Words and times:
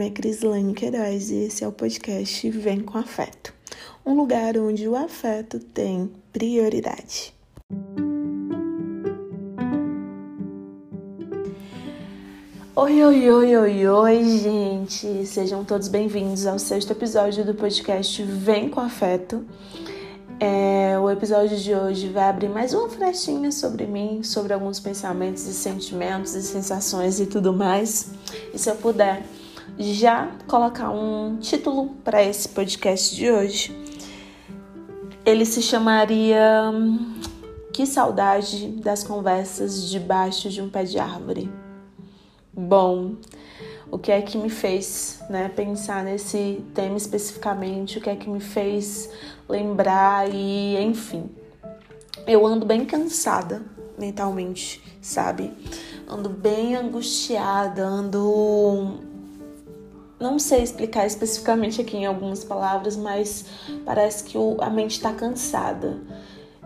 nome 0.00 0.06
é 0.06 0.10
Crislane 0.10 0.72
Queiroz 0.72 1.30
e 1.30 1.44
esse 1.44 1.62
é 1.62 1.68
o 1.68 1.72
podcast 1.72 2.48
Vem 2.48 2.80
com 2.80 2.96
Afeto 2.96 3.52
um 4.06 4.14
lugar 4.14 4.56
onde 4.56 4.88
o 4.88 4.96
afeto 4.96 5.58
tem 5.60 6.10
prioridade. 6.32 7.34
Oi, 12.74 13.04
oi, 13.04 13.30
oi, 13.30 13.56
oi, 13.56 13.86
oi, 13.86 14.38
gente! 14.38 15.26
Sejam 15.26 15.66
todos 15.66 15.88
bem-vindos 15.88 16.46
ao 16.46 16.58
sexto 16.58 16.92
episódio 16.92 17.44
do 17.44 17.54
podcast 17.54 18.22
Vem 18.22 18.70
com 18.70 18.80
Afeto. 18.80 19.44
É, 20.40 20.98
o 20.98 21.10
episódio 21.10 21.58
de 21.58 21.74
hoje 21.74 22.08
vai 22.08 22.30
abrir 22.30 22.48
mais 22.48 22.72
uma 22.72 22.88
frestinha 22.88 23.52
sobre 23.52 23.86
mim, 23.86 24.22
sobre 24.22 24.54
alguns 24.54 24.80
pensamentos 24.80 25.46
e 25.46 25.52
sentimentos 25.52 26.34
e 26.34 26.42
sensações 26.42 27.20
e 27.20 27.26
tudo 27.26 27.52
mais. 27.52 28.12
E 28.54 28.58
se 28.58 28.70
eu 28.70 28.76
puder 28.76 29.22
já 29.80 30.30
colocar 30.46 30.90
um 30.90 31.38
título 31.38 31.88
para 32.04 32.22
esse 32.22 32.50
podcast 32.50 33.16
de 33.16 33.30
hoje, 33.30 33.74
ele 35.24 35.46
se 35.46 35.62
chamaria 35.62 36.70
Que 37.72 37.86
saudade 37.86 38.68
das 38.82 39.02
conversas 39.02 39.88
debaixo 39.88 40.50
de 40.50 40.60
um 40.60 40.68
pé 40.68 40.84
de 40.84 40.98
árvore. 40.98 41.50
Bom, 42.52 43.14
o 43.90 43.98
que 43.98 44.12
é 44.12 44.20
que 44.20 44.36
me 44.36 44.50
fez 44.50 45.20
né, 45.30 45.48
pensar 45.48 46.04
nesse 46.04 46.62
tema 46.74 46.96
especificamente, 46.96 47.98
o 47.98 48.00
que 48.00 48.10
é 48.10 48.16
que 48.16 48.28
me 48.28 48.40
fez 48.40 49.10
lembrar 49.48 50.28
e 50.32 50.76
enfim. 50.82 51.30
Eu 52.26 52.46
ando 52.46 52.66
bem 52.66 52.84
cansada 52.84 53.62
mentalmente, 53.98 54.82
sabe? 55.00 55.52
Ando 56.08 56.28
bem 56.28 56.76
angustiada, 56.76 57.84
ando. 57.84 59.08
Não 60.20 60.38
sei 60.38 60.62
explicar 60.62 61.06
especificamente 61.06 61.80
aqui 61.80 61.96
em 61.96 62.04
algumas 62.04 62.44
palavras, 62.44 62.94
mas 62.94 63.46
parece 63.86 64.22
que 64.24 64.36
a 64.60 64.68
mente 64.68 64.92
está 64.92 65.14
cansada. 65.14 65.98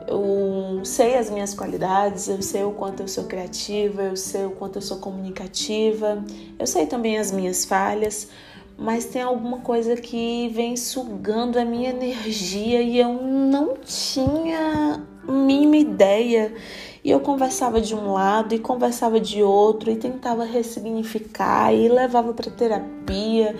Eu 0.09 0.85
sei 0.85 1.17
as 1.17 1.31
minhas 1.31 1.55
qualidades, 1.55 2.29
eu 2.29 2.43
sei 2.43 2.65
o 2.65 2.73
quanto 2.73 3.01
eu 3.01 3.09
sou 3.09 3.25
criativa, 3.25 4.03
eu 4.03 4.17
sei 4.17 4.45
o 4.45 4.51
quanto 4.51 4.77
eu 4.77 4.83
sou 4.83 4.99
comunicativa, 4.99 6.23
eu 6.59 6.67
sei 6.67 6.87
também 6.87 7.17
as 7.17 7.31
minhas 7.31 7.65
falhas, 7.65 8.29
mas 8.77 9.05
tem 9.05 9.23
alguma 9.23 9.61
coisa 9.61 9.95
que 9.95 10.49
vem 10.49 10.77
sugando 10.77 11.57
a 11.57 11.65
minha 11.65 11.91
energia 11.95 12.83
e 12.83 12.99
eu 12.99 13.15
não 13.15 13.77
tinha 13.77 15.01
mínima 15.29 15.77
ideia. 15.77 16.55
E 17.03 17.11
eu 17.11 17.21
conversava 17.21 17.81
de 17.81 17.95
um 17.95 18.13
lado 18.13 18.55
e 18.55 18.59
conversava 18.59 19.21
de 19.21 19.43
outro 19.43 19.91
e 19.91 19.97
tentava 19.97 20.45
ressignificar 20.45 21.73
e 21.73 21.89
levava 21.89 22.33
para 22.33 22.51
terapia 22.51 23.55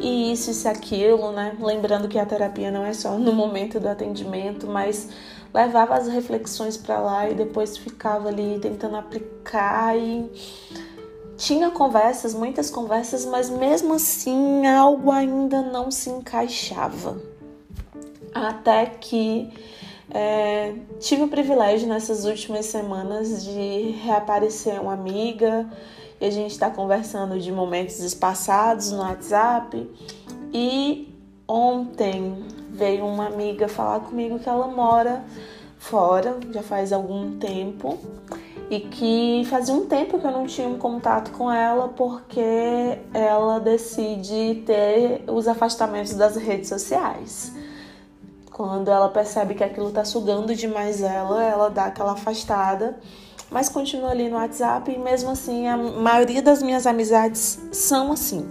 e 0.00 0.32
isso 0.32 0.66
e 0.66 0.68
aquilo, 0.68 1.30
né? 1.32 1.56
Lembrando 1.60 2.08
que 2.08 2.18
a 2.18 2.24
terapia 2.24 2.70
não 2.70 2.84
é 2.84 2.92
só 2.92 3.18
no 3.18 3.32
momento 3.32 3.78
do 3.78 3.88
atendimento, 3.88 4.66
mas 4.66 5.08
levava 5.52 5.94
as 5.94 6.08
reflexões 6.08 6.76
para 6.76 6.98
lá 6.98 7.30
e 7.30 7.34
depois 7.34 7.76
ficava 7.76 8.28
ali 8.28 8.58
tentando 8.60 8.96
aplicar 8.96 9.96
e 9.96 10.30
tinha 11.36 11.70
conversas, 11.70 12.34
muitas 12.34 12.70
conversas, 12.70 13.26
mas 13.26 13.50
mesmo 13.50 13.94
assim 13.94 14.66
algo 14.66 15.10
ainda 15.10 15.62
não 15.62 15.90
se 15.90 16.08
encaixava. 16.08 17.20
Até 18.34 18.86
que 18.86 19.50
é, 20.10 20.74
tive 21.00 21.22
o 21.22 21.28
privilégio 21.28 21.88
nessas 21.88 22.24
últimas 22.24 22.66
semanas 22.66 23.44
de 23.44 23.90
reaparecer 24.02 24.80
uma 24.80 24.92
amiga 24.92 25.68
e 26.20 26.26
a 26.26 26.30
gente 26.30 26.52
está 26.52 26.70
conversando 26.70 27.38
de 27.38 27.50
momentos 27.52 27.98
espaçados 28.00 28.90
no 28.90 28.98
WhatsApp. 28.98 29.88
E 30.52 31.12
ontem 31.46 32.44
veio 32.70 33.06
uma 33.06 33.26
amiga 33.26 33.68
falar 33.68 34.00
comigo 34.00 34.38
que 34.38 34.48
ela 34.48 34.68
mora 34.68 35.24
fora, 35.78 36.38
já 36.52 36.62
faz 36.62 36.92
algum 36.92 37.38
tempo 37.38 37.98
e 38.70 38.80
que 38.80 39.44
fazia 39.48 39.74
um 39.74 39.86
tempo 39.86 40.18
que 40.18 40.26
eu 40.26 40.30
não 40.30 40.46
tinha 40.46 40.66
um 40.66 40.78
contato 40.78 41.30
com 41.32 41.50
ela 41.50 41.88
porque 41.88 42.98
ela 43.14 43.60
decide 43.60 44.62
ter 44.66 45.22
os 45.28 45.46
afastamentos 45.46 46.14
das 46.14 46.36
redes 46.36 46.68
sociais. 46.68 47.52
Quando 48.56 48.90
ela 48.90 49.10
percebe 49.10 49.54
que 49.54 49.62
aquilo 49.62 49.90
tá 49.90 50.02
sugando 50.02 50.54
demais 50.54 51.02
ela, 51.02 51.44
ela 51.44 51.68
dá 51.68 51.84
aquela 51.84 52.12
afastada, 52.12 52.98
mas 53.50 53.68
continua 53.68 54.12
ali 54.12 54.30
no 54.30 54.36
WhatsApp 54.36 54.90
e 54.90 54.96
mesmo 54.96 55.28
assim 55.28 55.68
a 55.68 55.76
maioria 55.76 56.40
das 56.40 56.62
minhas 56.62 56.86
amizades 56.86 57.60
são 57.70 58.10
assim. 58.12 58.48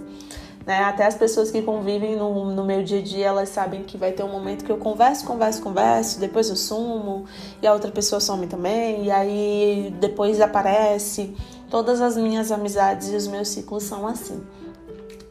Né? 0.64 0.84
Até 0.84 1.08
as 1.08 1.16
pessoas 1.16 1.50
que 1.50 1.60
convivem 1.60 2.16
no, 2.16 2.52
no 2.52 2.64
meu 2.64 2.84
dia 2.84 3.00
a 3.00 3.02
dia, 3.02 3.26
elas 3.26 3.50
sabem 3.50 3.82
que 3.82 3.98
vai 3.98 4.12
ter 4.12 4.22
um 4.22 4.32
momento 4.32 4.64
que 4.64 4.72
eu 4.72 4.78
converso, 4.78 5.26
converso, 5.26 5.60
converso, 5.64 6.20
depois 6.20 6.50
eu 6.50 6.56
sumo, 6.56 7.26
e 7.60 7.66
a 7.66 7.74
outra 7.74 7.90
pessoa 7.90 8.20
some 8.20 8.46
também, 8.46 9.06
e 9.06 9.10
aí 9.10 9.92
depois 10.00 10.40
aparece. 10.40 11.36
Todas 11.68 12.00
as 12.00 12.16
minhas 12.16 12.52
amizades 12.52 13.10
e 13.10 13.16
os 13.16 13.26
meus 13.26 13.48
ciclos 13.48 13.82
são 13.82 14.08
assim. 14.08 14.40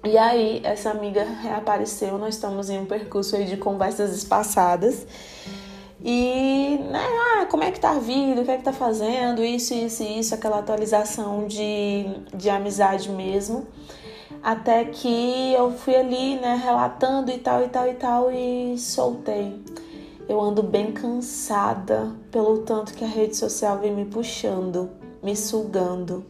E 0.05 0.19
aí, 0.19 0.61
essa 0.63 0.91
amiga 0.91 1.25
reapareceu, 1.25 2.19
nós 2.19 2.35
estamos 2.35 2.69
em 2.69 2.79
um 2.79 2.85
percurso 2.85 3.37
aí 3.37 3.47
de 3.47 3.57
conversas 3.57 4.15
espaçadas. 4.15 5.07
E, 6.05 6.79
né, 6.91 7.01
ah, 7.39 7.47
como 7.47 7.65
é 7.65 7.71
que 7.71 7.81
tá 7.81 7.93
a 7.93 7.99
vida, 7.99 8.43
o 8.43 8.45
que 8.45 8.51
é 8.51 8.59
que 8.59 8.63
tá 8.63 8.73
fazendo, 8.75 9.43
isso, 9.43 9.73
isso, 9.73 10.03
isso, 10.03 10.35
aquela 10.35 10.59
atualização 10.59 11.47
de, 11.47 12.05
de 12.35 12.51
amizade 12.51 13.11
mesmo. 13.11 13.67
Até 14.43 14.85
que 14.85 15.55
eu 15.55 15.73
fui 15.73 15.97
ali, 15.97 16.37
né, 16.37 16.61
relatando 16.63 17.31
e 17.31 17.39
tal, 17.39 17.65
e 17.65 17.69
tal, 17.69 17.89
e 17.89 17.95
tal, 17.95 18.31
e 18.31 18.79
soltei. 18.79 19.59
Eu 20.29 20.39
ando 20.39 20.63
bem 20.63 20.93
cansada 20.93 22.13
pelo 22.31 22.59
tanto 22.59 22.93
que 22.93 23.05
a 23.05 23.09
rede 23.09 23.37
social 23.37 23.79
vem 23.79 23.95
me 23.95 24.05
puxando, 24.05 24.91
me 25.23 25.35
sugando. 25.35 26.27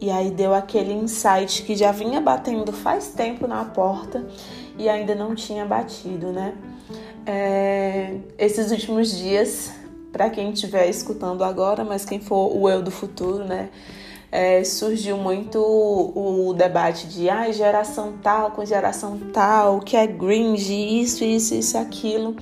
E 0.00 0.10
aí 0.10 0.30
deu 0.30 0.54
aquele 0.54 0.92
insight 0.92 1.62
que 1.64 1.74
já 1.74 1.90
vinha 1.90 2.20
batendo 2.20 2.72
faz 2.72 3.08
tempo 3.08 3.46
na 3.46 3.64
porta 3.64 4.26
e 4.78 4.88
ainda 4.88 5.14
não 5.14 5.34
tinha 5.34 5.64
batido, 5.64 6.32
né? 6.32 6.54
É, 7.26 8.16
esses 8.38 8.70
últimos 8.70 9.16
dias, 9.16 9.72
para 10.12 10.30
quem 10.30 10.50
estiver 10.50 10.88
escutando 10.88 11.42
agora, 11.42 11.84
mas 11.84 12.04
quem 12.04 12.20
for 12.20 12.56
o 12.56 12.68
eu 12.68 12.80
do 12.80 12.90
futuro, 12.90 13.44
né? 13.44 13.70
é, 14.30 14.62
surgiu 14.62 15.16
muito 15.16 15.58
o, 15.58 16.48
o, 16.48 16.54
debate 16.54 17.06
de 17.06 17.28
ah, 17.30 17.50
geração 17.50 18.14
tal 18.22 18.50
com 18.50 18.64
geração 18.64 19.18
tal, 19.32 19.80
que 19.80 19.96
é 19.96 20.06
cringe, 20.06 21.00
isso, 21.00 21.24
isso, 21.24 21.54
isso, 21.54 21.78
aquilo. 21.78 22.36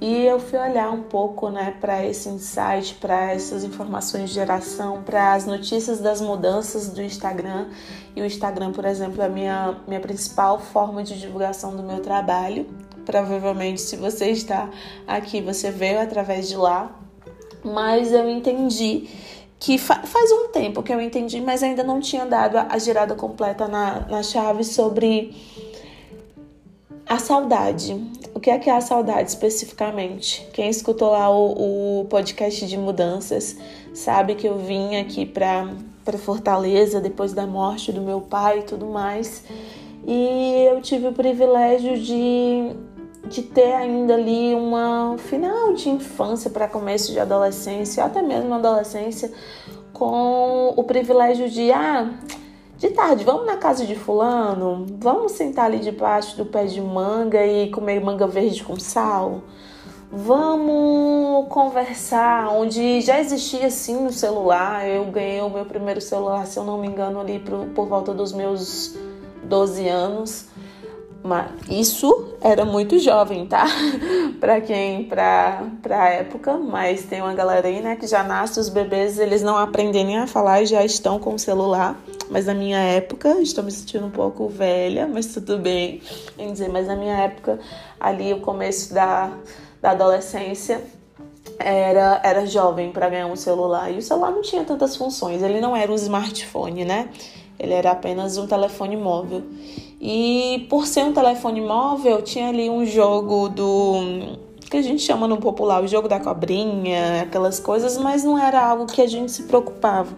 E 0.00 0.26
eu 0.26 0.38
fui 0.38 0.58
olhar 0.58 0.90
um 0.90 1.02
pouco 1.02 1.48
né, 1.48 1.74
para 1.80 2.04
esse 2.04 2.28
insight, 2.28 2.94
para 3.00 3.32
essas 3.32 3.64
informações 3.64 4.28
de 4.28 4.34
geração, 4.34 5.02
para 5.02 5.32
as 5.32 5.46
notícias 5.46 6.00
das 6.00 6.20
mudanças 6.20 6.90
do 6.90 7.02
Instagram. 7.02 7.68
E 8.14 8.20
o 8.20 8.26
Instagram, 8.26 8.72
por 8.72 8.84
exemplo, 8.84 9.22
é 9.22 9.26
a 9.26 9.28
minha, 9.28 9.80
minha 9.88 10.00
principal 10.00 10.58
forma 10.58 11.02
de 11.02 11.18
divulgação 11.18 11.74
do 11.74 11.82
meu 11.82 12.00
trabalho. 12.00 12.66
Provavelmente, 13.06 13.80
se 13.80 13.96
você 13.96 14.30
está 14.30 14.68
aqui, 15.06 15.40
você 15.40 15.70
veio 15.70 16.00
através 16.00 16.46
de 16.48 16.56
lá. 16.56 16.94
Mas 17.64 18.12
eu 18.12 18.28
entendi 18.28 19.08
que 19.58 19.78
fa 19.78 20.02
faz 20.02 20.30
um 20.30 20.48
tempo 20.48 20.82
que 20.82 20.92
eu 20.92 21.00
entendi, 21.00 21.40
mas 21.40 21.62
ainda 21.62 21.82
não 21.82 22.00
tinha 22.00 22.26
dado 22.26 22.56
a, 22.58 22.66
a 22.70 22.78
girada 22.78 23.14
completa 23.14 23.66
na, 23.66 24.00
na 24.00 24.22
chave 24.22 24.62
sobre 24.62 25.34
a 27.06 27.18
saudade. 27.18 27.94
O 28.34 28.40
que 28.40 28.50
é 28.50 28.58
que 28.58 28.68
é 28.68 28.76
a 28.76 28.80
saudade 28.80 29.28
especificamente? 29.28 30.46
Quem 30.52 30.68
escutou 30.68 31.12
lá 31.12 31.30
o, 31.30 32.00
o 32.00 32.04
podcast 32.06 32.66
de 32.66 32.76
mudanças 32.76 33.56
sabe 33.94 34.34
que 34.34 34.46
eu 34.46 34.58
vim 34.58 34.96
aqui 34.96 35.24
para 35.24 35.68
para 36.04 36.18
Fortaleza 36.18 37.00
depois 37.00 37.32
da 37.32 37.48
morte 37.48 37.90
do 37.90 38.00
meu 38.00 38.20
pai 38.20 38.60
e 38.60 38.62
tudo 38.62 38.86
mais. 38.86 39.42
E 40.06 40.66
eu 40.70 40.80
tive 40.80 41.08
o 41.08 41.12
privilégio 41.12 41.98
de 41.98 42.76
de 43.28 43.42
ter 43.42 43.72
ainda 43.72 44.14
ali 44.14 44.54
uma 44.54 45.16
final 45.18 45.72
de 45.74 45.88
infância 45.88 46.48
para 46.48 46.68
começo 46.68 47.10
de 47.10 47.18
adolescência, 47.18 48.04
até 48.04 48.22
mesmo 48.22 48.54
adolescência, 48.54 49.32
com 49.92 50.72
o 50.76 50.84
privilégio 50.84 51.50
de 51.50 51.72
ah, 51.72 52.08
de 52.78 52.90
tarde, 52.90 53.24
vamos 53.24 53.46
na 53.46 53.56
casa 53.56 53.86
de 53.86 53.94
fulano, 53.94 54.84
vamos 54.98 55.32
sentar 55.32 55.64
ali 55.64 55.78
debaixo 55.78 56.36
do 56.36 56.44
pé 56.44 56.66
de 56.66 56.80
manga 56.80 57.44
e 57.44 57.70
comer 57.70 58.00
manga 58.00 58.26
verde 58.26 58.62
com 58.62 58.78
sal. 58.78 59.42
Vamos 60.12 61.48
conversar, 61.48 62.48
onde 62.52 63.00
já 63.00 63.18
existia 63.18 63.70
sim 63.70 63.96
no 64.02 64.12
celular. 64.12 64.86
Eu 64.86 65.04
ganhei 65.06 65.40
o 65.40 65.48
meu 65.48 65.64
primeiro 65.64 66.00
celular, 66.00 66.46
se 66.46 66.58
eu 66.58 66.64
não 66.64 66.78
me 66.78 66.86
engano, 66.86 67.18
ali 67.20 67.38
por, 67.38 67.66
por 67.68 67.88
volta 67.88 68.12
dos 68.14 68.32
meus 68.32 68.94
12 69.44 69.88
anos. 69.88 70.46
Mas 71.24 71.50
isso 71.68 72.34
era 72.40 72.64
muito 72.64 72.98
jovem, 72.98 73.46
tá? 73.46 73.66
para 74.38 74.60
quem, 74.60 75.04
pra, 75.04 75.64
pra 75.82 76.10
época, 76.10 76.56
mas 76.56 77.04
tem 77.04 77.20
uma 77.20 77.34
galera 77.34 77.66
aí, 77.66 77.80
né, 77.80 77.96
que 77.96 78.06
já 78.06 78.22
nasce, 78.22 78.60
os 78.60 78.68
bebês, 78.68 79.18
eles 79.18 79.42
não 79.42 79.56
aprendem 79.56 80.04
nem 80.04 80.18
a 80.18 80.26
falar 80.26 80.62
e 80.62 80.66
já 80.66 80.84
estão 80.84 81.18
com 81.18 81.34
o 81.34 81.38
celular. 81.38 81.98
Mas 82.30 82.46
na 82.46 82.54
minha 82.54 82.78
época, 82.78 83.40
estou 83.40 83.62
me 83.62 83.70
sentindo 83.70 84.06
um 84.06 84.10
pouco 84.10 84.48
velha, 84.48 85.06
mas 85.06 85.26
tudo 85.26 85.58
bem 85.58 86.00
em 86.38 86.52
dizer, 86.52 86.68
mas 86.68 86.86
na 86.86 86.96
minha 86.96 87.16
época, 87.16 87.58
ali 88.00 88.32
o 88.32 88.40
começo 88.40 88.92
da, 88.92 89.32
da 89.80 89.90
adolescência, 89.90 90.82
era, 91.58 92.20
era 92.22 92.46
jovem 92.46 92.90
para 92.90 93.08
ganhar 93.08 93.26
um 93.26 93.36
celular. 93.36 93.90
E 93.90 93.98
o 93.98 94.02
celular 94.02 94.30
não 94.30 94.42
tinha 94.42 94.64
tantas 94.64 94.96
funções, 94.96 95.42
ele 95.42 95.60
não 95.60 95.76
era 95.76 95.90
um 95.90 95.94
smartphone, 95.94 96.84
né? 96.84 97.08
Ele 97.58 97.72
era 97.72 97.92
apenas 97.92 98.36
um 98.36 98.46
telefone 98.46 98.96
móvel. 98.96 99.42
E 100.00 100.66
por 100.68 100.86
ser 100.86 101.04
um 101.04 101.12
telefone 101.12 101.60
móvel, 101.60 102.20
tinha 102.22 102.48
ali 102.48 102.68
um 102.68 102.84
jogo 102.84 103.48
do 103.48 104.36
que 104.70 104.76
a 104.76 104.82
gente 104.82 105.02
chama 105.02 105.28
no 105.28 105.38
popular 105.38 105.82
o 105.82 105.86
jogo 105.86 106.08
da 106.08 106.18
cobrinha, 106.18 107.22
aquelas 107.22 107.60
coisas, 107.60 107.96
mas 107.96 108.24
não 108.24 108.36
era 108.36 108.60
algo 108.60 108.86
que 108.86 109.00
a 109.00 109.06
gente 109.06 109.30
se 109.30 109.44
preocupava. 109.44 110.14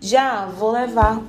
Já 0.00 0.46
vou 0.46 0.70
levar 0.70 1.20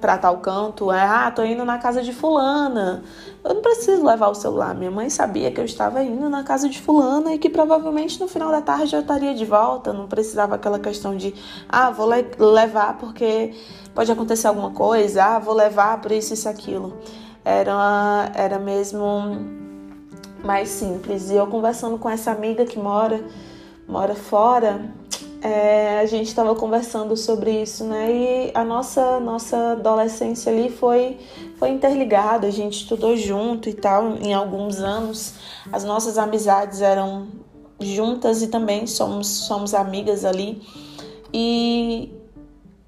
para 0.00 0.18
tal 0.18 0.38
canto, 0.38 0.90
é, 0.92 1.00
ah, 1.00 1.30
tô 1.30 1.44
indo 1.44 1.64
na 1.64 1.78
casa 1.78 2.02
de 2.02 2.12
fulana. 2.12 3.02
Eu 3.44 3.54
não 3.54 3.62
preciso 3.62 4.04
levar 4.04 4.28
o 4.28 4.34
celular. 4.34 4.74
Minha 4.74 4.90
mãe 4.90 5.10
sabia 5.10 5.50
que 5.50 5.60
eu 5.60 5.64
estava 5.64 6.02
indo 6.02 6.28
na 6.28 6.42
casa 6.42 6.68
de 6.68 6.80
fulana 6.80 7.34
e 7.34 7.38
que 7.38 7.48
provavelmente 7.48 8.20
no 8.20 8.28
final 8.28 8.50
da 8.50 8.60
tarde 8.60 8.94
eu 8.94 9.00
estaria 9.00 9.34
de 9.34 9.44
volta. 9.44 9.92
Não 9.92 10.06
precisava 10.06 10.54
aquela 10.54 10.78
questão 10.78 11.16
de, 11.16 11.34
ah, 11.68 11.90
vou 11.90 12.08
le 12.08 12.24
levar 12.38 12.98
porque 12.98 13.54
pode 13.94 14.10
acontecer 14.10 14.46
alguma 14.46 14.70
coisa, 14.70 15.24
ah, 15.24 15.38
vou 15.38 15.54
levar 15.54 16.00
por 16.00 16.12
isso 16.12 16.34
e 16.34 16.48
aquilo. 16.48 16.96
Era, 17.44 18.30
era 18.34 18.58
mesmo 18.58 19.36
mais 20.44 20.68
simples. 20.68 21.30
E 21.30 21.34
eu 21.34 21.46
conversando 21.46 21.98
com 21.98 22.08
essa 22.08 22.30
amiga 22.30 22.64
que 22.64 22.78
mora, 22.78 23.24
mora 23.86 24.14
fora, 24.14 24.92
é, 25.40 26.00
a 26.00 26.06
gente 26.06 26.26
estava 26.26 26.54
conversando 26.54 27.16
sobre 27.16 27.62
isso, 27.62 27.84
né? 27.84 28.10
E 28.10 28.50
a 28.54 28.64
nossa 28.64 29.20
nossa 29.20 29.72
adolescência 29.72 30.50
ali 30.50 30.68
foi 30.68 31.16
foi 31.58 31.70
interligada, 31.70 32.46
a 32.46 32.50
gente 32.50 32.78
estudou 32.82 33.16
junto 33.16 33.68
e 33.68 33.74
tal 33.74 34.16
em 34.16 34.34
alguns 34.34 34.80
anos. 34.80 35.34
As 35.72 35.84
nossas 35.84 36.18
amizades 36.18 36.80
eram 36.80 37.28
juntas 37.80 38.42
e 38.42 38.48
também 38.48 38.86
somos 38.86 39.28
somos 39.28 39.74
amigas 39.74 40.24
ali. 40.24 40.60
E 41.32 42.12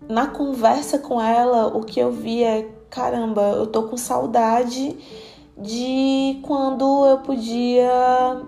na 0.09 0.27
conversa 0.27 0.99
com 0.99 1.21
ela, 1.21 1.69
o 1.69 1.83
que 1.83 2.01
eu 2.01 2.11
vi 2.11 2.43
é, 2.43 2.69
caramba, 2.89 3.43
eu 3.43 3.67
tô 3.69 3.85
com 3.85 3.97
saudade 3.97 4.97
de 5.57 6.41
quando 6.43 7.07
eu 7.07 7.19
podia 7.19 8.43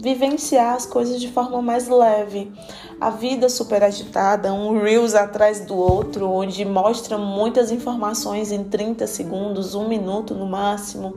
vivenciar 0.00 0.74
as 0.74 0.86
coisas 0.86 1.20
de 1.20 1.30
forma 1.30 1.60
mais 1.60 1.88
leve. 1.88 2.52
A 3.00 3.10
vida 3.10 3.48
super 3.48 3.82
agitada, 3.82 4.52
um 4.52 4.80
Reels 4.80 5.14
atrás 5.14 5.60
do 5.60 5.76
outro, 5.76 6.30
onde 6.30 6.64
mostra 6.64 7.18
muitas 7.18 7.70
informações 7.70 8.52
em 8.52 8.64
30 8.64 9.06
segundos, 9.06 9.74
um 9.74 9.88
minuto 9.88 10.34
no 10.34 10.46
máximo, 10.46 11.16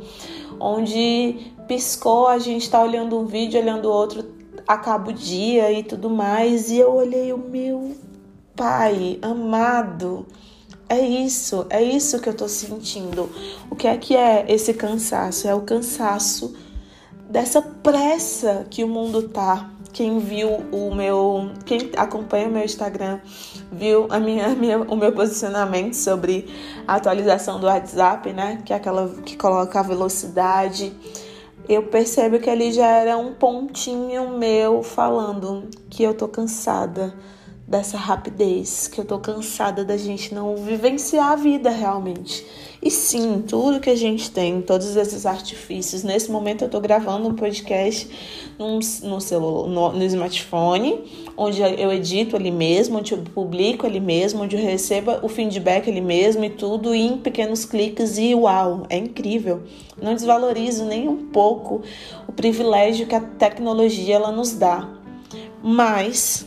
onde 0.59 1.53
piscou, 1.67 2.27
a 2.27 2.39
gente 2.39 2.63
está 2.63 2.81
olhando 2.81 3.19
um 3.19 3.25
vídeo, 3.25 3.59
olhando 3.59 3.91
outro, 3.91 4.25
acaba 4.67 5.09
o 5.11 5.13
dia 5.13 5.71
e 5.71 5.83
tudo 5.83 6.09
mais, 6.09 6.69
e 6.69 6.77
eu 6.77 6.93
olhei 6.93 7.31
o 7.31 7.37
meu 7.37 7.95
pai 8.55 9.19
amado 9.21 10.25
é 10.89 11.01
isso, 11.01 11.65
é 11.69 11.83
isso 11.83 12.19
que 12.19 12.29
eu 12.29 12.33
tô 12.33 12.47
sentindo. 12.47 13.29
O 13.69 13.75
que 13.75 13.87
é 13.87 13.97
que 13.97 14.15
é 14.15 14.45
esse 14.47 14.73
cansaço? 14.73 15.47
É 15.47 15.53
o 15.53 15.61
cansaço 15.61 16.55
dessa 17.29 17.61
pressa 17.61 18.65
que 18.69 18.83
o 18.83 18.87
mundo 18.87 19.29
tá. 19.29 19.71
Quem 19.93 20.19
viu 20.19 20.49
o 20.71 20.93
meu, 20.93 21.51
quem 21.65 21.91
acompanha 21.97 22.47
o 22.47 22.51
meu 22.51 22.63
Instagram, 22.63 23.19
viu 23.71 24.05
a 24.09 24.19
minha, 24.19 24.47
a 24.47 24.49
minha, 24.49 24.79
o 24.79 24.95
meu 24.95 25.11
posicionamento 25.11 25.95
sobre 25.95 26.47
a 26.87 26.95
atualização 26.95 27.59
do 27.59 27.65
WhatsApp, 27.65 28.31
né? 28.31 28.61
Que 28.63 28.73
é 28.73 28.75
aquela 28.75 29.09
que 29.25 29.35
coloca 29.35 29.79
a 29.79 29.83
velocidade. 29.83 30.93
Eu 31.67 31.83
percebo 31.83 32.39
que 32.39 32.49
ali 32.49 32.71
já 32.71 32.85
era 32.85 33.17
um 33.17 33.33
pontinho 33.33 34.37
meu 34.37 34.83
falando 34.83 35.67
que 35.89 36.03
eu 36.03 36.13
tô 36.13 36.27
cansada 36.27 37.13
dessa 37.67 37.97
rapidez, 37.97 38.87
que 38.87 39.01
eu 39.01 39.03
tô 39.03 39.19
cansada 39.19 39.83
da 39.83 39.97
gente 39.97 40.33
não 40.33 40.55
vivenciar 40.55 41.33
a 41.33 41.35
vida 41.35 41.69
realmente. 41.69 42.45
E 42.81 42.89
sim, 42.89 43.43
tudo 43.45 43.81
que 43.81 43.89
a 43.89 43.95
gente 43.95 44.31
tem, 44.31 44.61
todos 44.61 44.95
esses 44.95 45.25
artifícios. 45.25 46.01
Nesse 46.01 46.31
momento 46.31 46.63
eu 46.63 46.69
tô 46.69 46.79
gravando 46.79 47.27
um 47.27 47.33
podcast 47.33 48.09
num, 48.57 48.79
no, 49.03 49.19
celular, 49.19 49.67
no, 49.67 49.91
no 49.91 50.03
smartphone, 50.05 51.03
onde 51.35 51.61
eu 51.61 51.91
edito 51.91 52.37
ali 52.37 52.51
mesmo, 52.51 52.99
onde 52.99 53.11
eu 53.11 53.17
publico 53.17 53.85
ali 53.85 53.99
mesmo, 53.99 54.43
onde 54.43 54.55
eu 54.55 54.61
recebo 54.61 55.17
o 55.21 55.27
feedback 55.27 55.89
ali 55.89 55.99
mesmo 55.99 56.45
e 56.45 56.49
tudo 56.49 56.95
em 56.95 57.17
pequenos 57.17 57.65
cliques 57.65 58.17
e 58.17 58.33
uau, 58.33 58.83
é 58.89 58.97
incrível. 58.97 59.63
Não 60.01 60.13
desvalorizo 60.13 60.85
nem 60.85 61.09
um 61.09 61.25
pouco 61.25 61.81
o 62.25 62.31
privilégio 62.31 63.07
que 63.07 63.15
a 63.15 63.19
tecnologia 63.19 64.15
ela 64.15 64.31
nos 64.31 64.53
dá. 64.53 64.87
Mas 65.61 66.45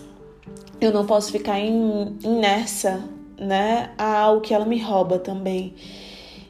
eu 0.81 0.93
não 0.93 1.05
posso 1.05 1.31
ficar 1.31 1.59
em, 1.59 2.17
inércia, 2.23 3.03
né, 3.39 3.91
ao 3.99 4.41
que 4.41 4.55
ela 4.55 4.65
me 4.65 4.79
rouba 4.81 5.19
também. 5.19 5.75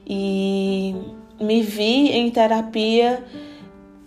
E 0.07 0.95
me 1.41 1.63
vi 1.63 2.11
em 2.11 2.31
terapia 2.31 3.25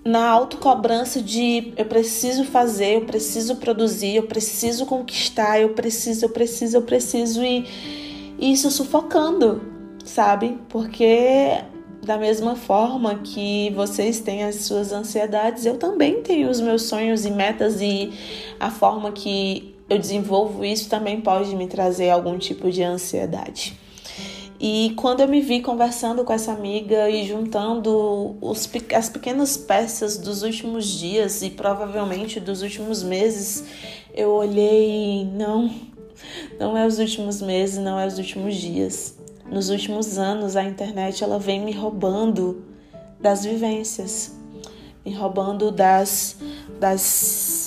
na 0.05 0.27
autocobrança 0.29 1.21
de 1.21 1.73
eu 1.77 1.85
preciso 1.85 2.43
fazer, 2.43 2.95
eu 2.95 3.05
preciso 3.05 3.55
produzir, 3.55 4.15
eu 4.15 4.23
preciso 4.23 4.85
conquistar, 4.85 5.61
eu 5.61 5.69
preciso, 5.69 6.25
eu 6.25 6.29
preciso, 6.29 6.77
eu 6.77 6.81
preciso 6.81 7.43
e, 7.43 7.65
e 8.37 8.51
isso 8.51 8.69
sufocando, 8.69 9.61
sabe? 10.03 10.59
Porque 10.67 11.63
da 12.05 12.17
mesma 12.17 12.55
forma 12.55 13.19
que 13.23 13.71
vocês 13.71 14.19
têm 14.19 14.43
as 14.43 14.55
suas 14.55 14.91
ansiedades, 14.91 15.65
eu 15.65 15.77
também 15.77 16.21
tenho 16.21 16.49
os 16.49 16.59
meus 16.59 16.83
sonhos 16.83 17.25
e 17.25 17.31
metas 17.31 17.79
e 17.79 18.11
a 18.59 18.69
forma 18.69 19.11
que 19.13 19.72
eu 19.89 19.99
desenvolvo 19.99 20.63
isso 20.63 20.89
também 20.89 21.21
pode 21.21 21.55
me 21.55 21.67
trazer 21.67 22.09
algum 22.09 22.37
tipo 22.37 22.71
de 22.71 22.83
ansiedade. 22.83 23.77
E 24.59 24.93
quando 24.95 25.19
eu 25.19 25.27
me 25.27 25.41
vi 25.41 25.61
conversando 25.61 26.23
com 26.23 26.31
essa 26.31 26.53
amiga 26.53 27.09
e 27.09 27.27
juntando 27.27 28.37
os, 28.39 28.69
as 28.95 29.09
pequenas 29.09 29.57
peças 29.57 30.17
dos 30.17 30.41
últimos 30.41 30.87
dias 30.87 31.41
e 31.41 31.49
provavelmente 31.49 32.39
dos 32.39 32.61
últimos 32.61 33.03
meses, 33.03 33.65
eu 34.13 34.29
olhei 34.31 35.25
não, 35.25 35.69
não 36.57 36.77
é 36.77 36.87
os 36.87 36.97
últimos 36.97 37.41
meses, 37.41 37.77
não 37.77 37.99
é 37.99 38.07
os 38.07 38.17
últimos 38.17 38.55
dias. 38.55 39.17
Nos 39.51 39.69
últimos 39.69 40.17
anos, 40.17 40.55
a 40.55 40.63
internet 40.63 41.23
ela 41.23 41.37
vem 41.37 41.59
me 41.59 41.73
roubando 41.73 42.63
das 43.19 43.43
vivências, 43.43 44.33
me 45.05 45.13
roubando 45.13 45.71
das, 45.71 46.37
das 46.79 47.62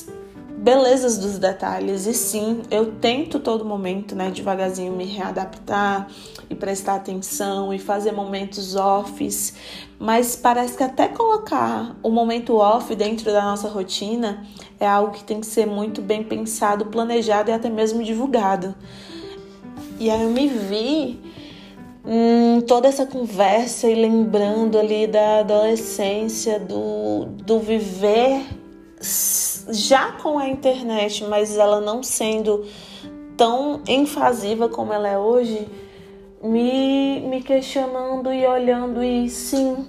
belezas 0.57 1.19
dos 1.19 1.39
detalhes. 1.39 2.07
E 2.07 2.15
sim, 2.15 2.63
eu 2.71 2.93
tento 2.93 3.39
todo 3.39 3.65
momento, 3.65 4.15
né, 4.15 4.31
devagarzinho 4.31 4.93
me 4.93 5.05
readaptar 5.05 6.09
e 6.49 6.55
prestar 6.55 6.97
atenção 6.97 7.73
e 7.73 7.79
fazer 7.79 8.13
momentos 8.13 8.75
offs, 8.75 9.55
mas 9.99 10.37
parece 10.37 10.77
que 10.77 10.83
até 10.83 11.09
colocar 11.09 11.97
o 12.03 12.11
momento 12.11 12.57
off 12.57 12.95
dentro 12.95 13.33
da 13.33 13.43
nossa 13.43 13.69
rotina 13.69 14.47
é 14.81 14.87
algo 14.87 15.13
que 15.13 15.25
tem 15.25 15.41
que 15.41 15.47
ser 15.47 15.67
muito 15.67 16.01
bem 16.01 16.23
pensado, 16.23 16.87
planejado 16.87 17.51
e 17.51 17.53
até 17.53 17.69
mesmo 17.69 18.03
divulgado. 18.03 18.75
E 19.99 20.11
aí 20.11 20.23
eu 20.23 20.31
me 20.31 20.47
vi 20.47 21.21
hum, 22.05 22.61
toda 22.61 22.87
essa 22.87 23.07
conversa 23.07 23.89
e 23.89 23.95
lembrando 23.95 24.79
ali 24.79 25.07
da 25.07 25.41
adolescência, 25.41 26.61
do, 26.61 27.27
do 27.45 27.59
viver 27.59 28.43
já 29.01 30.13
com 30.13 30.39
a 30.39 30.49
internet, 30.49 31.25
mas 31.25 31.57
ela 31.57 31.81
não 31.81 32.03
sendo 32.03 32.65
tão 33.37 33.83
invasiva 33.87 34.69
como 34.69 34.93
ela 34.93 35.09
é 35.09 35.19
hoje, 35.19 35.69
me, 36.43 37.21
me 37.21 37.43
questionando 37.43 38.33
e 38.33 38.47
olhando 38.47 39.03
e 39.03 39.29
sim, 39.29 39.87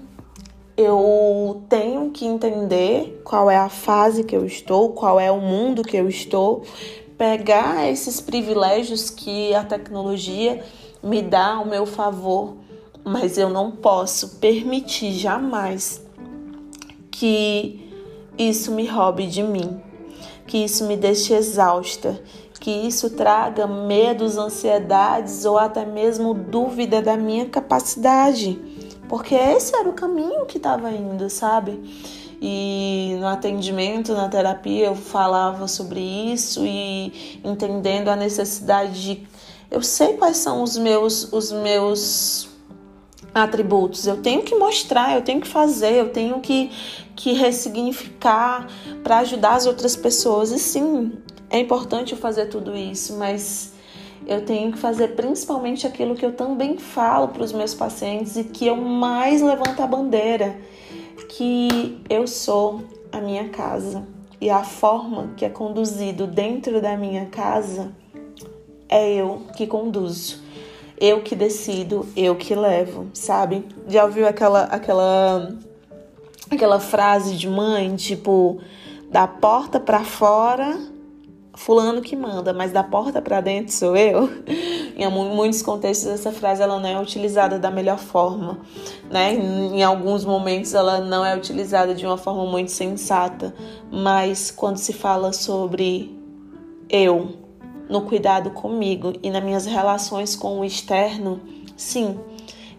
eu 0.76 1.64
tenho 1.70 2.12
que 2.12 2.26
entender 2.26 3.22
qual 3.24 3.50
é 3.50 3.58
a 3.58 3.70
fase 3.70 4.24
que 4.24 4.36
eu 4.36 4.46
estou, 4.46 4.90
qual 4.92 5.20
é 5.20 5.32
o 5.32 5.40
mundo 5.40 5.82
que 5.82 5.98
eu 5.98 6.08
estou, 6.08 6.64
pegar 7.18 7.90
esses 7.90 8.22
privilégios 8.22 9.10
que 9.10 9.54
a 9.56 9.64
tecnologia 9.64 10.64
me 11.02 11.22
dá 11.22 11.56
ao 11.56 11.66
meu 11.66 11.86
favor, 11.86 12.56
mas 13.04 13.38
eu 13.38 13.50
não 13.50 13.72
posso 13.72 14.38
permitir 14.38 15.14
jamais 15.14 16.06
que 17.10 17.87
isso 18.38 18.72
me 18.72 18.86
roube 18.86 19.28
de 19.28 19.42
mim, 19.42 19.82
que 20.46 20.58
isso 20.58 20.86
me 20.86 20.96
deixe 20.96 21.34
exausta, 21.34 22.22
que 22.60 22.72
isso 22.72 23.12
traga 23.12 23.66
medos, 23.68 24.38
ansiedades 24.38 25.46
ou 25.46 25.58
até 25.58 25.86
mesmo 25.86 26.34
dúvida 26.34 27.02
da 27.02 27.16
minha 27.16 27.46
capacidade, 27.46 28.60
porque 29.08 29.36
esse 29.36 29.76
era 29.76 29.88
o 29.88 29.94
caminho 29.94 30.46
que 30.46 30.58
estava 30.58 30.92
indo, 30.92 31.30
sabe? 31.30 31.80
E 32.42 33.16
no 33.20 33.28
atendimento, 33.28 34.14
na 34.14 34.30
terapia, 34.30 34.88
eu 34.88 34.96
falava 34.96 35.68
sobre 35.68 36.00
isso 36.00 36.64
e 36.64 37.40
entendendo 37.44 38.10
a 38.10 38.16
necessidade 38.16 39.02
de 39.02 39.28
Eu 39.72 39.82
sei 39.82 40.14
quais 40.14 40.38
são 40.38 40.62
os 40.62 40.78
meus 40.78 41.32
os 41.34 41.52
meus 41.52 42.48
atributos. 43.44 44.08
Eu 44.08 44.18
tenho 44.22 44.42
que 44.42 44.56
mostrar, 44.56 45.16
eu 45.16 45.22
tenho 45.22 45.42
que 45.42 45.48
fazer, 45.48 45.94
eu 45.94 46.10
tenho 46.10 46.40
que, 46.40 46.72
que 47.16 47.34
ressignificar 47.34 48.68
para 49.04 49.20
ajudar 49.20 49.56
as 49.56 49.66
outras 49.66 49.96
pessoas. 49.96 50.52
E 50.52 50.60
sim, 50.60 51.14
é 51.50 51.60
importante 51.60 52.14
eu 52.14 52.18
fazer 52.18 52.48
tudo 52.48 52.76
isso, 52.76 53.16
mas 53.18 53.74
eu 54.26 54.44
tenho 54.44 54.72
que 54.72 54.78
fazer 54.78 55.10
principalmente 55.16 55.88
aquilo 55.88 56.16
que 56.16 56.26
eu 56.26 56.34
também 56.34 56.78
falo 56.78 57.30
para 57.30 57.44
os 57.44 57.54
meus 57.54 57.74
pacientes 57.74 58.36
e 58.36 58.44
que 58.44 58.68
eu 58.68 58.76
mais 58.76 59.42
levanto 59.42 59.82
a 59.82 59.88
bandeira, 59.88 60.60
que 61.30 62.02
eu 62.10 62.28
sou 62.28 62.82
a 63.12 63.22
minha 63.22 63.50
casa 63.50 64.06
e 64.40 64.50
a 64.50 64.64
forma 64.64 65.32
que 65.38 65.46
é 65.46 65.50
conduzido 65.50 66.28
dentro 66.28 66.82
da 66.82 66.96
minha 66.98 67.26
casa 67.28 67.92
é 68.90 69.14
eu 69.14 69.44
que 69.56 69.66
conduzo 69.66 70.47
eu 71.00 71.22
que 71.22 71.36
decido, 71.36 72.08
eu 72.16 72.36
que 72.36 72.56
levo, 72.56 73.08
sabe? 73.14 73.66
Já 73.88 74.06
ouviu 74.06 74.28
aquela 74.28 74.64
aquela 74.64 75.54
aquela 76.50 76.80
frase 76.80 77.36
de 77.36 77.48
mãe, 77.48 77.96
tipo, 77.96 78.60
da 79.12 79.28
porta 79.28 79.80
para 79.80 80.04
fora, 80.04 80.78
fulano 81.54 82.02
que 82.02 82.16
manda, 82.16 82.54
mas 82.54 82.72
da 82.72 82.84
porta 82.84 83.22
para 83.22 83.42
dentro 83.42 83.74
sou 83.74 83.96
eu. 83.96 84.30
em 84.98 85.08
muitos 85.10 85.62
contextos 85.62 86.08
essa 86.08 86.32
frase 86.32 86.62
ela 86.62 86.80
não 86.80 86.90
é 86.90 87.00
utilizada 87.00 87.60
da 87.60 87.70
melhor 87.70 88.00
forma, 88.00 88.60
né? 89.12 89.34
Em 89.34 89.84
alguns 89.84 90.26
momentos 90.26 90.74
ela 90.74 91.00
não 91.00 91.24
é 91.24 91.36
utilizada 91.36 91.94
de 91.94 92.06
uma 92.06 92.18
forma 92.18 92.46
muito 92.46 92.72
sensata, 92.72 93.54
mas 93.92 94.50
quando 94.50 94.78
se 94.78 94.94
fala 94.94 95.32
sobre 95.32 96.18
eu, 96.90 97.47
no 97.90 98.02
cuidado 98.02 98.52
comigo 98.52 99.14
e 99.22 99.30
nas 99.30 99.44
minhas 99.44 99.66
relações 99.66 100.36
com 100.36 100.60
o 100.60 100.66
externo, 100.66 101.40
sim, 101.76 102.20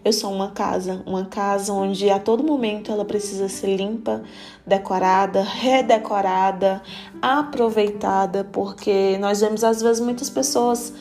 eu 0.03 0.13
sou 0.13 0.31
uma 0.31 0.51
casa, 0.51 1.03
uma 1.05 1.25
casa 1.25 1.73
onde 1.73 2.09
a 2.09 2.19
todo 2.19 2.43
momento 2.43 2.91
ela 2.91 3.03
precisa 3.03 3.49
ser 3.49 3.75
limpa, 3.75 4.23
decorada, 4.65 5.41
redecorada, 5.41 6.81
aproveitada, 7.21 8.47
porque 8.51 9.17
nós 9.19 9.41
vemos 9.41 9.63
às 9.63 9.81
vezes 9.81 9.99
muitas 10.01 10.29
pessoas 10.29 10.93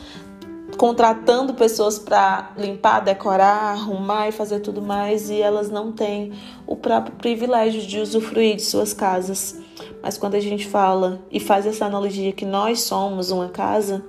contratando 0.76 1.54
pessoas 1.54 1.98
para 1.98 2.52
limpar, 2.56 3.00
decorar, 3.00 3.72
arrumar 3.72 4.28
e 4.28 4.32
fazer 4.32 4.60
tudo 4.60 4.82
mais 4.82 5.30
e 5.30 5.40
elas 5.40 5.70
não 5.70 5.92
têm 5.92 6.32
o 6.66 6.76
próprio 6.76 7.16
privilégio 7.16 7.80
de 7.82 8.00
usufruir 8.00 8.56
de 8.56 8.62
suas 8.62 8.92
casas. 8.92 9.58
Mas 10.02 10.16
quando 10.16 10.34
a 10.34 10.40
gente 10.40 10.66
fala 10.66 11.20
e 11.30 11.40
faz 11.40 11.66
essa 11.66 11.86
analogia 11.86 12.32
que 12.32 12.44
nós 12.44 12.80
somos 12.80 13.30
uma 13.30 13.48
casa, 13.48 14.04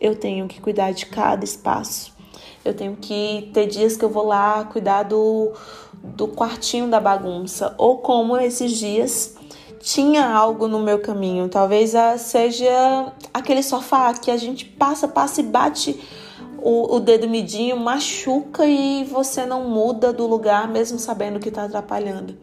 eu 0.00 0.14
tenho 0.14 0.46
que 0.48 0.60
cuidar 0.60 0.92
de 0.92 1.06
cada 1.06 1.44
espaço. 1.44 2.12
Eu 2.64 2.74
tenho 2.74 2.96
que 2.96 3.50
ter 3.52 3.66
dias 3.66 3.96
que 3.96 4.04
eu 4.04 4.10
vou 4.10 4.26
lá 4.26 4.64
cuidar 4.64 5.04
do, 5.04 5.52
do 5.94 6.28
quartinho 6.28 6.88
da 6.88 7.00
bagunça. 7.00 7.74
Ou 7.78 7.98
como 7.98 8.36
esses 8.36 8.72
dias 8.72 9.36
tinha 9.80 10.28
algo 10.28 10.68
no 10.68 10.78
meu 10.78 11.00
caminho. 11.00 11.48
Talvez 11.48 11.94
seja 12.18 13.12
aquele 13.32 13.62
sofá 13.62 14.12
que 14.14 14.30
a 14.30 14.36
gente 14.36 14.64
passa, 14.64 15.08
passa 15.08 15.40
e 15.40 15.44
bate 15.44 15.98
o, 16.58 16.96
o 16.96 17.00
dedo 17.00 17.28
midinho, 17.28 17.76
machuca 17.78 18.66
e 18.66 19.04
você 19.04 19.46
não 19.46 19.64
muda 19.68 20.12
do 20.12 20.26
lugar, 20.26 20.68
mesmo 20.68 20.98
sabendo 20.98 21.40
que 21.40 21.48
está 21.48 21.64
atrapalhando. 21.64 22.36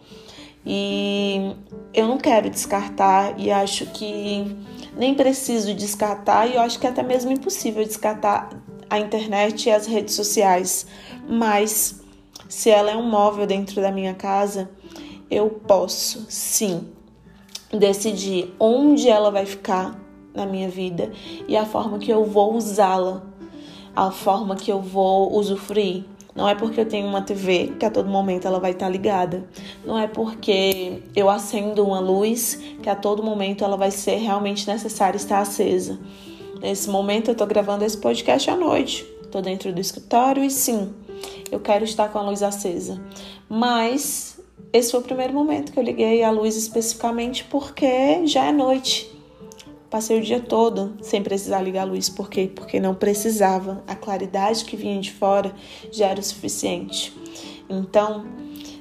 E 0.69 1.55
eu 1.93 2.09
não 2.09 2.17
quero 2.17 2.50
descartar 2.50 3.39
e 3.39 3.50
acho 3.50 3.86
que 3.86 4.53
nem 4.97 5.15
preciso 5.15 5.74
descartar 5.74 6.45
e 6.45 6.55
eu 6.55 6.62
acho 6.62 6.77
que 6.77 6.86
é 6.86 6.89
até 6.89 7.01
mesmo 7.01 7.31
impossível 7.31 7.86
descartar 7.86 8.50
a 8.89 9.00
internet 9.00 9.69
e 9.69 9.71
as 9.71 9.88
redes 9.88 10.13
sociais. 10.13 10.86
Mas 11.25 12.01
se 12.50 12.69
ela 12.69 12.91
é 12.91 12.97
um 12.97 13.09
móvel 13.09 13.47
dentro 13.47 13.81
da 13.81 13.93
minha 13.93 14.13
casa, 14.13 14.69
eu 15.31 15.50
posso 15.50 16.25
sim 16.27 16.89
decidir 17.71 18.53
onde 18.59 19.07
ela 19.07 19.31
vai 19.31 19.45
ficar 19.45 19.97
na 20.33 20.45
minha 20.45 20.67
vida 20.67 21.13
e 21.47 21.55
a 21.55 21.65
forma 21.65 21.97
que 21.97 22.12
eu 22.12 22.25
vou 22.25 22.53
usá-la, 22.55 23.24
a 23.95 24.12
forma 24.12 24.57
que 24.57 24.69
eu 24.69 24.81
vou 24.81 25.33
usufruir. 25.33 26.03
Não 26.38 26.48
é 26.48 26.53
porque 26.53 26.79
eu 26.79 26.86
tenho 26.86 27.08
uma 27.08 27.24
TV 27.24 27.74
que 27.79 27.86
a 27.86 27.89
todo 27.89 28.08
momento 28.08 28.48
ela 28.48 28.60
vai 28.60 28.70
estar 28.70 28.88
ligada. 28.88 29.44
Não 29.84 29.98
é 29.98 30.08
porque 30.08 31.01
eu 31.15 31.32
acendo 31.32 31.84
uma 31.84 32.00
luz 32.00 32.60
que 32.84 32.88
a 32.88 32.96
todo 32.96 33.24
momento 33.24 33.63
ela 33.63 33.75
vai 33.75 33.89
ser 33.89 34.17
realmente 34.17 34.67
necessária 34.67 35.17
estar 35.17 35.39
acesa. 35.39 36.00
Nesse 36.62 36.91
momento 36.91 37.29
eu 37.29 37.32
estou 37.32 37.48
gravando 37.48 37.84
esse 37.84 37.98
podcast 37.98 38.51
à 38.51 38.56
noite. 38.56 39.03
Estou 39.24 39.41
dentro 39.41 39.74
do 39.74 39.82
escritório 39.82 40.44
e 40.44 40.51
sim, 40.51 40.94
eu 41.51 41.60
quero 41.60 41.84
estar 41.84 42.10
com 42.10 42.20
a 42.20 42.22
luz 42.22 42.44
acesa. 42.44 43.01
Mas 43.50 44.39
esse 44.72 44.91
foi 44.91 45.00
o 45.00 45.03
primeiro 45.03 45.34
momento 45.34 45.72
que 45.72 45.79
eu 45.79 45.84
liguei 45.84 46.24
a 46.24 46.29
luz 46.29 46.56
especificamente 46.56 47.46
porque 47.46 48.27
já 48.27 48.46
é 48.46 48.51
noite. 48.51 49.16
Passei 49.89 50.20
o 50.20 50.24
dia 50.24 50.41
todo 50.41 50.98
sem 51.01 51.24
precisar 51.24 51.62
ligar 51.62 51.84
a 51.84 51.86
luz. 51.86 52.10
Por 52.10 52.29
quê? 52.29 52.51
Porque 52.53 52.79
não 52.79 52.94
precisava. 52.94 53.84
A 53.88 53.96
claridade 53.96 54.65
que 54.65 54.75
vinha 54.75 55.00
de 55.00 55.12
fora 55.13 55.53
já 55.91 56.08
era 56.08 56.20
o 56.20 56.24
suficiente. 56.24 57.15
Então, 57.70 58.25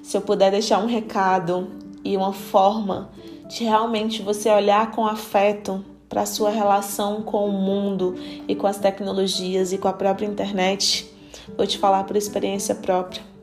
se 0.03 0.17
eu 0.17 0.21
puder 0.21 0.51
deixar 0.51 0.79
um 0.79 0.87
recado 0.87 1.69
e 2.05 2.17
uma 2.17 2.33
forma 2.33 3.11
de 3.49 3.65
realmente 3.65 4.21
você 4.21 4.51
olhar 4.51 4.91
com 4.91 5.07
afeto 5.07 5.85
para 6.09 6.23
a 6.23 6.27
sua 6.27 6.51
relação 6.51 7.23
com 7.23 7.49
o 7.49 7.53
mundo 7.53 8.15
e 8.49 8.55
com 8.55 8.67
as 8.67 8.79
tecnologias 8.79 9.73
e 9.73 9.79
com 9.79 9.87
a 9.89 9.93
própria 9.93 10.27
internet, 10.27 11.09
vou 11.57 11.67
te 11.67 11.79
falar 11.79 12.05
por 12.05 12.17
experiência 12.17 12.75
própria. 12.75 13.36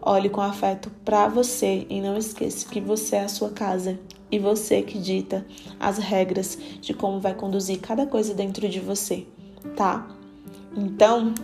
Olhe 0.00 0.28
com 0.28 0.40
afeto 0.40 0.90
para 1.04 1.28
você 1.28 1.86
e 1.90 2.00
não 2.00 2.16
esqueça 2.16 2.68
que 2.68 2.80
você 2.80 3.16
é 3.16 3.24
a 3.24 3.28
sua 3.28 3.50
casa 3.50 3.98
e 4.30 4.38
você 4.38 4.82
que 4.82 4.98
dita 4.98 5.44
as 5.78 5.98
regras 5.98 6.56
de 6.80 6.94
como 6.94 7.18
vai 7.18 7.34
conduzir 7.34 7.80
cada 7.80 8.06
coisa 8.06 8.32
dentro 8.32 8.68
de 8.68 8.78
você, 8.78 9.26
tá? 9.76 10.06
Então, 10.76 11.34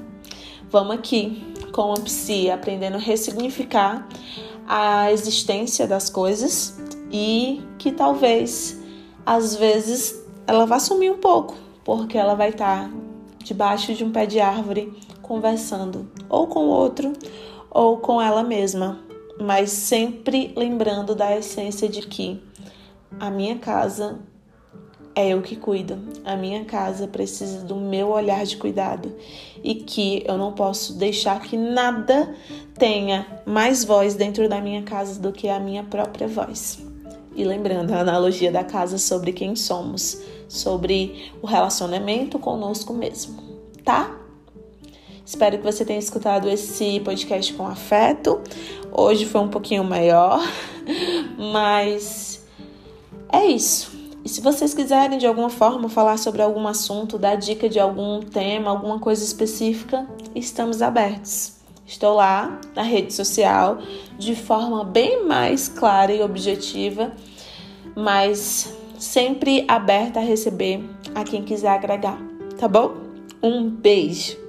vamos 0.71 0.95
aqui 0.95 1.43
com 1.73 1.93
a 1.93 2.01
psi 2.01 2.51
aprendendo 2.51 2.95
a 2.95 3.01
ressignificar 3.01 4.07
a 4.67 5.11
existência 5.11 5.87
das 5.87 6.09
coisas 6.09 6.79
e 7.11 7.61
que 7.79 7.91
talvez 7.91 8.81
às 9.27 9.57
vezes 9.57 10.25
ela 10.47 10.65
vá 10.65 10.79
sumir 10.79 11.11
um 11.11 11.19
pouco, 11.19 11.57
porque 11.83 12.17
ela 12.17 12.35
vai 12.35 12.51
estar 12.51 12.91
debaixo 13.43 13.95
de 13.95 14.05
um 14.05 14.13
pé 14.13 14.27
de 14.27 14.41
árvore 14.41 14.93
conversando 15.21 16.11
ou 16.29 16.47
com 16.47 16.67
outro 16.67 17.13
ou 17.75 17.99
com 17.99 18.23
ela 18.23 18.45
mesma, 18.45 19.01
mas 19.41 19.71
sempre 19.73 20.55
lembrando 20.57 21.13
da 21.15 21.37
essência 21.37 21.89
de 21.89 22.03
que 22.03 22.41
a 23.19 23.29
minha 23.31 23.59
casa 23.59 24.21
é 25.15 25.29
eu 25.29 25.43
que 25.43 25.57
cuido. 25.57 25.99
A 26.25 26.37
minha 26.37 26.65
casa 26.65 27.09
precisa 27.09 27.65
do 27.65 27.75
meu 27.77 28.09
olhar 28.11 28.45
de 28.47 28.57
cuidado 28.57 29.13
e 29.63 29.75
que 29.75 30.25
eu 30.27 30.39
não 30.39 30.53
posso 30.53 30.95
deixar 30.95 31.41
que 31.41 31.57
nada 31.57 32.35
tenha 32.79 33.43
mais 33.45 33.85
voz 33.85 34.15
dentro 34.15 34.49
da 34.49 34.61
minha 34.61 34.83
casa 34.83 35.21
do 35.21 35.33
que 35.33 35.49
a 35.49 35.59
minha 35.59 35.83
própria 35.83 36.29
voz. 36.29 36.85
E 37.35 37.45
lembrando 37.45 37.93
a 37.93 38.01
analogia 38.01 38.53
da 38.53 38.63
casa 38.63 38.99
sobre 38.99 39.33
quem 39.33 39.57
somos, 39.57 40.23
sobre 40.49 41.33
o 41.43 41.47
relacionamento 41.47 42.39
conosco 42.39 42.93
mesmo, 42.93 43.43
tá? 43.85 44.24
Espero 45.25 45.57
que 45.57 45.65
você 45.65 45.85
tenha 45.85 45.99
escutado 45.99 46.49
esse 46.49 47.01
podcast 47.01 47.53
com 47.55 47.67
afeto. 47.67 48.41
Hoje 48.93 49.25
foi 49.25 49.41
um 49.41 49.49
pouquinho 49.49 49.83
maior, 49.83 50.39
mas 51.53 52.45
é 53.33 53.47
isso. 53.47 53.91
E 54.23 54.29
se 54.29 54.41
vocês 54.41 54.75
quiserem 54.75 55.19
de 55.19 55.27
alguma 55.27 55.49
forma 55.49 55.89
falar 55.89 56.19
sobre 56.19 56.43
algum 56.43 56.67
assunto, 56.69 57.19
dar 57.19 57.37
dica 57.37 57.69
de 57.69 57.81
algum 57.81 58.21
tema, 58.21 58.71
alguma 58.71 58.99
coisa 58.99 59.25
específica, 59.25 60.07
estamos 60.35 60.83
abertos. 60.83 61.55
Estou 61.87 62.15
lá 62.15 62.59
na 62.75 62.83
rede 62.83 63.13
social 63.13 63.79
de 64.19 64.35
forma 64.35 64.85
bem 64.85 65.27
mais 65.27 65.69
clara 65.69 66.13
e 66.13 66.23
objetiva, 66.23 67.13
mas 67.95 68.75
sempre 68.99 69.65
aberta 69.69 70.21
a 70.21 70.23
receber 70.23 70.83
a 71.15 71.25
quem 71.25 71.43
quiser 71.43 71.71
agregar, 71.71 72.19
tá 72.59 72.67
bom? 72.67 72.95
Um 73.43 73.69
beijo! 73.69 74.44